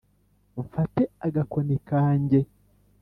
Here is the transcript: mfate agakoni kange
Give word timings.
mfate 0.61 1.01
agakoni 1.25 1.75
kange 1.89 2.39